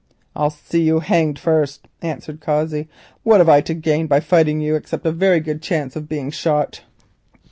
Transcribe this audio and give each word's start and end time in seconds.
"I'll 0.35 0.49
see 0.49 0.81
you 0.81 1.01
hanged 1.01 1.37
first," 1.37 1.87
answered 2.01 2.41
Cossey. 2.41 2.89
"What 3.21 3.39
have 3.39 3.49
I 3.49 3.61
to 3.61 3.75
gain 3.75 4.07
by 4.07 4.19
fighting 4.19 4.59
you 4.59 4.73
except 4.73 5.05
a 5.05 5.11
very 5.11 5.39
good 5.39 5.61
chance 5.61 5.95
of 5.95 6.09
being 6.09 6.31
shot? 6.31 6.81